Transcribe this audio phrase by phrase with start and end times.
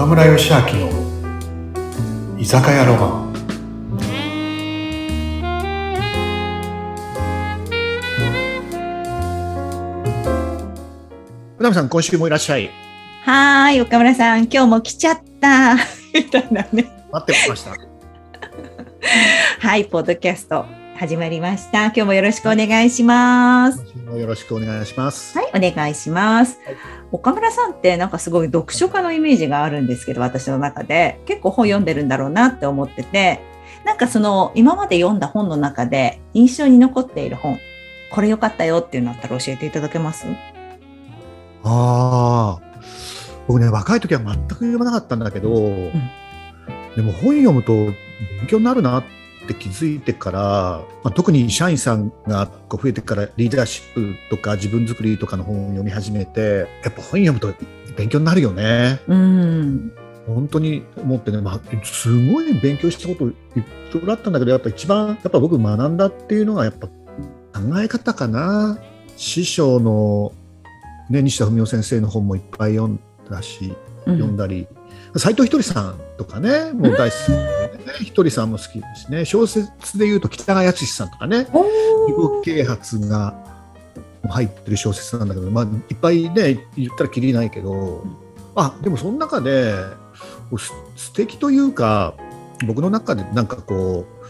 [0.00, 3.30] 岡村義明の居酒屋ロマン。
[11.58, 12.70] 船見さん今週もいらっしゃい。
[13.26, 15.74] はーい、岡村さん、今日も来ちゃった。
[16.14, 16.90] みたいなね。
[17.12, 17.72] 待ってました。
[19.60, 21.86] はい、ポッドキャスト始まりました。
[21.86, 23.82] 今日もよろしくお願いします。
[24.14, 25.34] よろしくお願いします。
[25.38, 26.58] はい、お願いします。
[27.10, 31.22] 岡村さんってなんかすごい読書家のイメージがあるんですけど、私の中で。
[31.24, 33.40] 結構本読んでるんだろうなって思ってて、
[33.86, 37.58] なんかその今まで読んだ本の中で印象に残っている本、
[38.12, 40.26] これ良かったよっていうのあったら教えていただけます？
[41.64, 42.60] ああ
[43.48, 45.48] 僕ね若い時は全く読まなかったんだけど、
[46.94, 47.94] でも本読むと勉
[48.48, 49.19] 強になるなって
[49.54, 50.40] 気づいてから、
[51.02, 57.52] まあ、特に社員さんがこう増えてからリーダーシップとか自分作りとかの本を読み始めてやっぱ本読むと
[57.96, 59.00] 勉強になるよね。
[59.08, 59.92] うん。
[60.26, 63.34] 本当に思ってね、まあ、すごい勉強したことい
[63.94, 66.92] ろいろあったんだけどやっぱ一番やっぱ僕学んだっていうのはやっぱ考
[67.82, 68.78] え方かな。
[69.16, 70.32] 師匠の、
[71.10, 73.74] ね、西田文夫先生の本もいっぱい読んだし
[74.06, 74.66] 読んだり、
[75.16, 81.66] 斎藤ひとりさんとかね、もう大好きでね、ひとりさんも好きですね、小説でいうと北川康さんとかね、お
[82.08, 83.34] 囲碁啓発が
[84.28, 88.04] 入ってる小説なんだけど、まあ、いっぱいね、言ったらきりないけど、
[88.54, 89.74] あでもその中で、
[90.58, 92.14] す素敵というか、
[92.66, 94.26] 僕の中でなんかこう、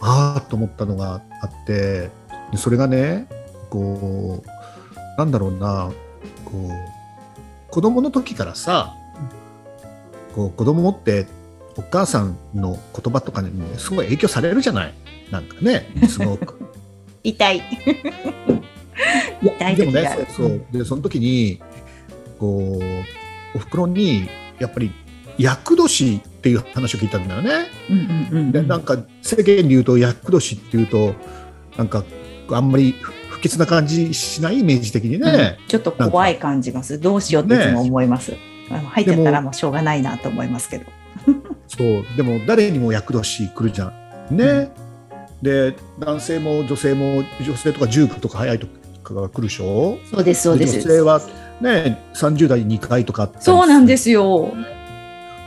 [0.00, 2.10] ああと思ったのがあって、
[2.56, 3.28] それがね、
[3.70, 5.90] こう、なんだろうな、
[6.44, 8.94] こう、子供の時からさ、
[10.38, 11.26] こう子供って
[11.76, 14.94] お母さんの言葉とかにねすごい影響されるじゃない？
[15.32, 16.54] なんかねすごく
[17.24, 17.62] 痛い。
[19.42, 20.28] 痛いでもね。
[20.36, 21.60] そうでその時に
[22.38, 24.28] こうお袋に
[24.60, 24.92] やっぱり
[25.38, 27.50] 厄年っていう話を聞いたんだよね。
[27.90, 31.14] うんうんうんでなんか世間で言うと厄年っていうと
[31.76, 32.04] なんか
[32.50, 35.58] あんまり不不吉な感じしないイメージ的にね。
[35.66, 37.00] ちょっと怖い感じがする。
[37.00, 38.32] どうしようっていつも思います。
[38.70, 40.84] あの入ってたらもうしょうがないなと思いますけど。
[41.68, 43.92] そうでも誰にも厄年来るじゃ
[44.30, 44.36] ん。
[44.36, 44.70] ね。
[45.42, 48.66] で男性も女性も女性とか19とか早いと
[49.04, 49.98] かが来るでしょ？
[50.10, 50.88] そうです、そうで女性す。
[51.02, 51.20] は
[51.60, 54.52] ね30代2回とかそうなんですよ。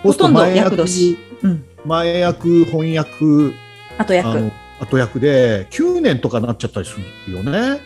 [0.04, 1.66] ほとんど前役厄年うん。
[1.86, 3.16] 前役翻訳
[3.98, 4.52] あと役。
[4.80, 6.96] 後役で9年とかなっちゃったりす
[7.28, 7.80] るよね。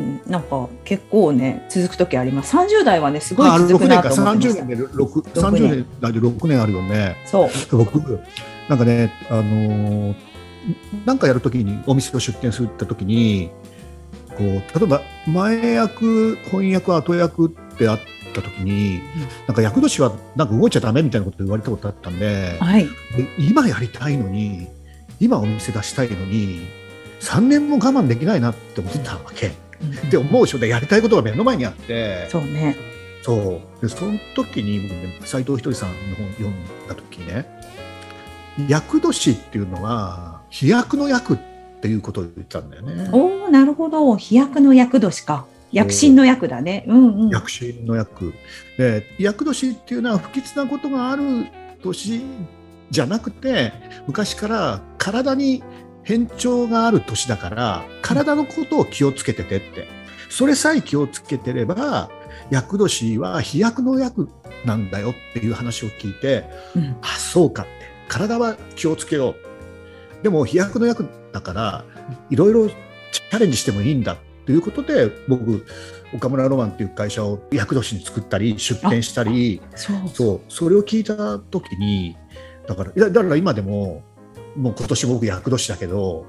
[0.00, 2.56] うんなんか結構ね、続く時あります。
[2.56, 4.68] 30代はね、すごいあ6続くな30と思ってました年。
[4.68, 7.16] で6 6 30年年代で6年あるよね。
[7.26, 7.76] そう。
[7.76, 8.20] 僕
[8.68, 10.14] なんかねあのー
[11.06, 13.50] なんかやるときにお店を出店するって時に
[14.36, 18.00] こう例えば前役翻訳後役ってあっ
[18.34, 19.00] た時に、
[19.48, 22.86] なんか役年はなんか動いちゃダメみたいなこと言われたことあったんではい。
[22.86, 22.90] で
[23.38, 24.68] 今やりたいのに
[25.18, 26.68] 今お店出したいのに
[27.20, 29.52] 3年も我慢できないなって思ったわけ。
[30.10, 32.76] で思うでしょでやりたいことが目の前にあってそうね。
[33.22, 37.46] そうでその時に僕ね斎藤ひとりさんの本読んだ時にね
[38.68, 41.38] 厄年っていうのは飛躍の役っ
[41.80, 43.10] ていうことを言ってたんだよね。
[43.12, 44.16] おおなるほど。
[44.16, 45.46] 飛躍の役年か。
[45.72, 46.84] 躍進の役だね。
[46.88, 47.28] うんうん。
[47.30, 48.34] 躍進の役
[48.76, 51.46] で厄年っていうのは不吉なことがある
[51.82, 52.22] 年
[52.90, 53.72] じゃなくて
[54.06, 55.62] 昔から体に
[56.02, 60.00] 変調がある年だから体のことを気をつけててって。
[60.30, 62.08] それさえ気をつけてれば
[62.50, 64.28] 厄年は飛躍の役
[64.64, 66.44] なんだよっていう話を聞いて
[66.76, 66.96] うん。
[67.02, 67.72] あそうかって。
[68.08, 70.22] 体は気をつけよう。
[70.22, 71.84] でも飛躍の役だから
[72.30, 74.16] いろいろチャレンジしてもいいんだ
[74.46, 75.64] ということで僕
[76.12, 79.96] 岡村ロマンっていう会社を厄年に作ったり出店したりそう。
[80.12, 80.40] そう。
[80.48, 82.16] それを聞いた時に
[82.68, 84.04] だからだから今でも
[84.56, 86.26] もう今年僕厄年だけど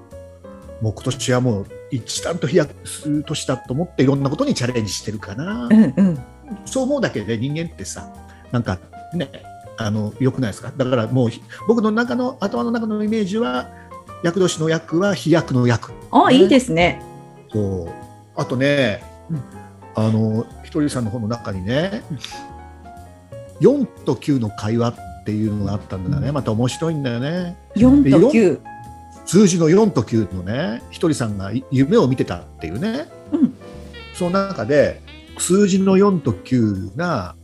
[0.81, 5.65] もう今年はもう一段と飛躍する年だと思っていろんなことにチャレンジしてるかな。
[5.65, 6.19] うんうん。
[6.65, 8.13] そう思うだけで人間ってさ
[8.51, 8.79] なんか
[9.13, 9.29] ね
[9.77, 10.71] あの良くないですか？
[10.75, 13.69] だからもうひ僕の中の頭の中のイメージは
[14.23, 17.01] 厄年の役は飛躍の役あ、ねいいですね。
[17.51, 17.89] そう
[18.35, 19.41] あとね、うん
[19.93, 22.01] あのひとりさんの本の中にね
[23.59, 28.59] 4と9の会話っていうのがあったんだよねまた面白いんだよね4とでよ9。
[29.25, 33.53] 数字の4と9のねひとりさんがい夢を見てたっていうねうん。
[34.15, 35.01] その中で
[35.37, 37.35] 数字の4と9が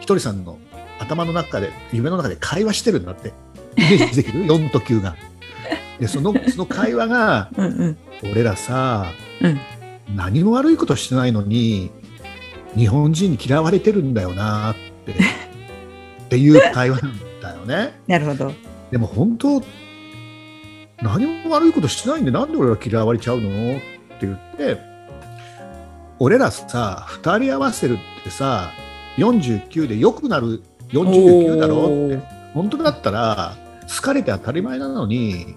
[0.00, 0.58] ひとりさんの
[0.98, 3.32] 頭の中で夢の中で会話してるんだって
[3.76, 4.44] イメージできる？
[4.46, 5.16] 4と9が。
[6.00, 7.96] でその その会話がうんうん。
[8.32, 9.06] 俺らさ
[9.40, 9.58] うん。
[10.14, 11.90] 何も悪いことしてないのに
[12.76, 14.74] 日本人に嫌われてるんだよなっ
[15.06, 15.14] て
[16.26, 17.98] っていう会話なんだよね。
[18.06, 18.52] なるほど。
[18.90, 19.62] でも本当
[21.02, 23.48] 何も悪いことしてないんでなんで俺ら嫌われちゃうの？
[23.48, 23.80] っ
[24.18, 24.78] て言って
[26.18, 28.70] 俺らさ2人合わせるってさ
[29.18, 32.06] 49でよくなる49だろ？
[32.08, 32.18] って
[32.54, 33.56] 本当だったら
[33.94, 35.54] 好かれて当たり前なのに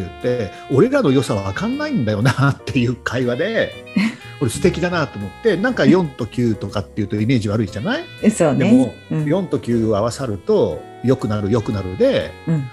[0.00, 3.72] 言って俺らの良さは分かんないんだよなっていう会話で
[4.40, 8.30] 俺素敵だなと思ってなんか4と9とかっていうとイメージ悪いじゃない？
[8.30, 8.70] そうね。
[8.70, 12.64] でも、うん4と9合わさると良くなる良くなるでうん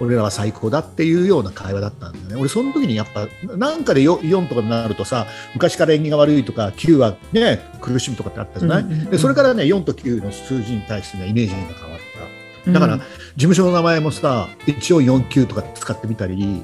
[0.00, 2.34] 俺らは最高だっていうような会話だったんだよね。
[2.36, 11.91] 俺その時にやっぱなんかでよ4とかになるとさ昔から縁起が悪いとか9はね苦しみとかってあったじゃない、うんうんうんでそれからね4と9の数字に対してねイメージが変わ。
[12.66, 13.06] だから、うん事
[13.38, 16.60] 務所の名前もさ一応49とか使ってみたり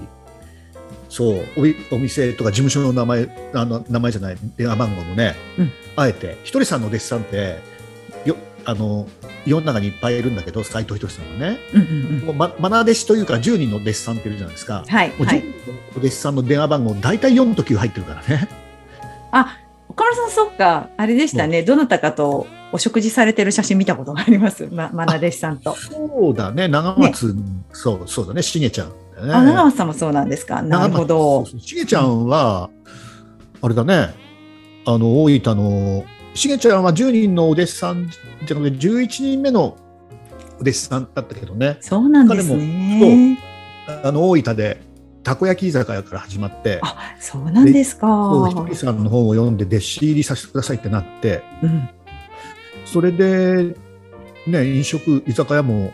[1.09, 7.59] そうおみお店とか事務所の名前あの名前じゃない電話番号もね、うんあえてひとりさんの弟子さんって
[8.27, 8.37] よ
[8.67, 9.09] あの
[9.47, 15.39] 世の中にいっぱいいるんだけど斎藤ひとりさんはねうんうんうんもうまマナー弟子というか10人の弟子さんっているじゃないですか、はいもう10はい。
[15.41, 18.47] 人のお弟子さんの電話番号大体4と9入ってるからね
[19.33, 19.57] あ、
[19.89, 21.63] 岡村さん、そっか、あれでしたね。
[21.63, 24.69] どなたかとお食事されてる写真見たことがあります。
[24.71, 25.75] ま、まな弟子さんと。
[25.75, 27.35] そうだね長松、
[27.73, 30.63] そうそうだねしげちゃんねあ、長松さんもそうなんですか。
[30.63, 31.45] なるほど。
[31.47, 32.71] しげちゃんは、
[33.61, 34.15] あれだね、
[34.85, 36.05] あの大分の、
[36.35, 38.09] しげちゃんは10人のお弟子さん
[38.45, 39.77] じゃなくて、11人目の
[40.59, 43.39] お弟子さんだったけどね、そうなんですね。
[44.05, 44.83] あの大分で
[45.23, 48.47] たこ焼き居酒屋から始まって、あ、そうなんですか。
[48.49, 51.89] ひとりさんの本を読んで、弟子入りさせてくださいってなって、うん、
[52.93, 53.75] それで、
[54.47, 55.93] ね、飲食、居酒屋も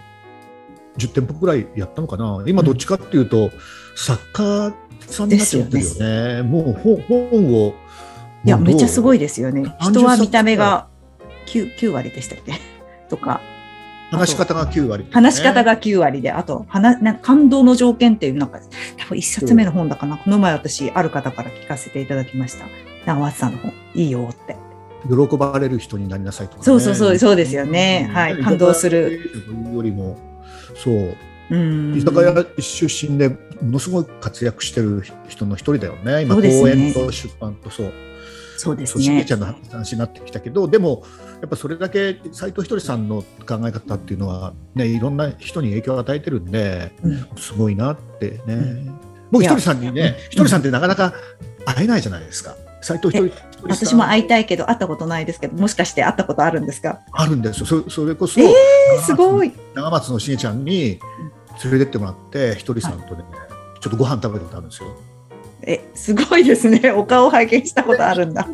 [0.98, 3.50] 10店舗くらいやったのかな、今、どっちかっていうと、
[3.96, 4.72] 作家
[5.06, 7.74] さんになっちゃってるよね、もう本本を。
[8.44, 9.16] いや、めっちゃすごい。
[9.16, 9.62] いですよね。
[9.80, 10.86] 30人は見た目が
[11.46, 12.52] 9, 9割でしたっけ？
[13.08, 13.40] とか、
[14.10, 18.60] 話し方が9割、話し方が9割で、あと、話なんか感動の条件っていう、なんか、
[18.98, 20.18] 多分一冊目の本だかな。
[20.18, 22.66] この前私、ある方から聞かせていただきました。
[23.06, 24.63] 長松さんの本、いいよって。
[25.08, 29.30] 喜ばれる人になりなさいとか、ね、そうそうそうそうですよねはい感動する。
[29.46, 30.18] というよりも、
[30.82, 31.16] そう、
[31.50, 31.94] うん。
[31.96, 36.22] 居酒屋出身でものすごい活躍してる人の一人だよね。
[36.22, 37.92] 今、そうですね講演と出版とそう。
[38.56, 39.32] そうですねち。
[39.32, 41.02] ゃんの話になってきたけど、でも、
[41.40, 48.54] やっぱそれだけ斎藤ひとりさんの考え方っていうのは、ね、いろんな人に影響を与えてるんで、うんすごいなってね。
[48.54, 51.14] ん僕、ひとりさんにね、ひとりさんってなかなか
[51.64, 52.56] 会えないじゃないですか。
[52.84, 57.00] 斎藤ひとりひとりさん私も会いたいけど、会ったことないですけど、もしかして会ったことあるんですか？
[57.12, 57.66] あるんですよ。
[57.66, 59.52] そそれこそ、えーすごい。
[59.74, 61.00] 長松のしげちゃんに
[61.64, 63.24] 連れてってもらって、ひとりさんとね、
[63.80, 64.88] ちょっとご飯食べたことあるんですよ。
[65.66, 66.90] え、すごいですね。
[66.90, 68.46] お顔拝見したことあるんだ。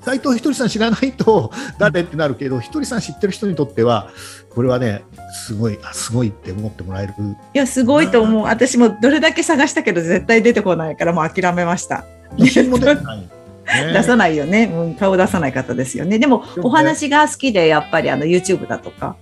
[0.00, 4.10] 斎藤ひとりさん知らないと誰ってなるけど、ひとりさん知ってる人にとっては、
[4.50, 5.04] これはね、
[5.46, 7.14] すごい、あすごいって思ってもらえる。
[7.54, 8.42] いや、すごいと思う。
[8.42, 12.04] 私もどれだけ探したけど、絶対出てこないから、もう諦めました。
[12.38, 13.30] 写真も出てない。
[13.74, 13.92] ね。
[13.92, 16.18] 出さないよね、うん、顔出さない方ですよね。
[16.18, 19.16] でも、お話が好きで、やっぱりあの YouTube だとか、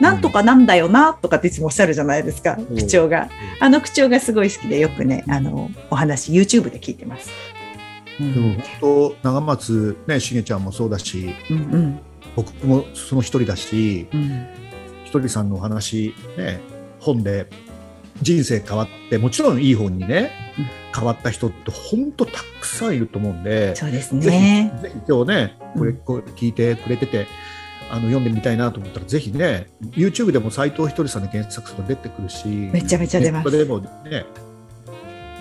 [0.00, 2.76] なんとかなんだよなとかっていつもおっしゃるじゃないですか、うん。
[2.76, 3.28] 口調が。
[3.60, 7.30] あの口調がすごい好きで、よくね、あの、お話 YouTube で聞いてます。
[8.18, 8.34] うん。
[8.34, 12.00] でも本当、長松ね、しげちゃんもそうだし、うんうん。
[12.36, 14.46] 僕もその一人だし、うん。
[15.04, 16.60] ひとりさんのお話、ね、
[17.00, 17.46] 本で
[18.22, 20.49] 人生変わって、もちろんいい本にね、うん
[20.94, 24.78] 変わった人って本当たくさんいると思うんで、そうですぜひね。
[24.82, 27.26] ぜひ今日ね、これうんこれ聞いてくれてて、
[27.90, 34.24] あの読んでみたいなと思ったら、ぜひね、YouTube でも斎藤ひとりさんで検索すると出てくるし、めちゃめちゃ出ますでもね、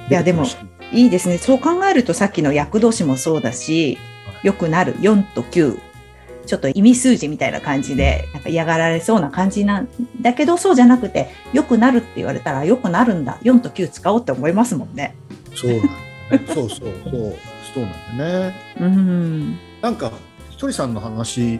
[0.10, 0.46] いやでも
[0.92, 1.38] いいですね。
[1.38, 3.98] そう考えるとさっきの厄年もそうだし、
[4.44, 5.89] 良くなる4と9。
[6.50, 9.88] ちょっと意味数字みたいな感じで、なんか嫌がられそうな感じなん
[10.20, 13.38] だけど、そうじゃなくて、良くなるって言われたら、良くなるんだ。
[13.44, 15.16] 4と9使おうって思いますもんね。
[15.54, 15.88] そうなんだ
[16.38, 16.90] ね、そうそうそう、
[17.76, 18.56] そうなんだね。
[18.80, 19.60] うん。
[19.80, 20.12] なんか、
[20.50, 21.60] ひとりさんの話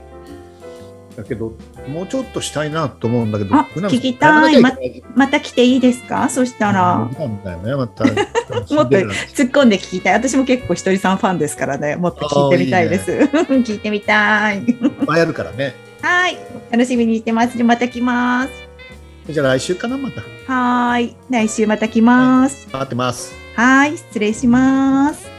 [1.16, 1.54] だけど、
[1.88, 6.28] もうちょっとしたいなと思うんだけど、あ聞きたいやらなきゃけまた来ていいですか？
[6.30, 8.06] そしたら、なんだよね、また。
[8.60, 10.14] もっと突っ込んで聞きたい。
[10.14, 13.12] 私も結構ひとりさんファンですからね、もっと聞いてみたいです。
[13.50, 14.60] 聞いてみたい。
[14.60, 15.76] いっぱいあるからね。
[16.02, 16.38] はい。
[16.72, 17.62] 楽しみにしてます。
[17.64, 18.50] また来ます。
[19.30, 20.24] じゃあ来週かな、また。
[20.52, 21.16] はい。
[21.30, 22.68] 来週また来ます。
[22.72, 23.34] 待ってます。
[23.56, 23.98] はい。
[23.98, 25.39] 失礼します。